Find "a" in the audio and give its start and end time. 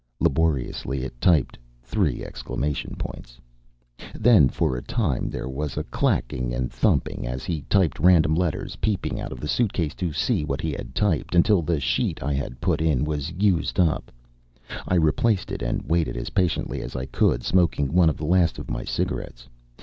4.75-4.81, 5.77-5.83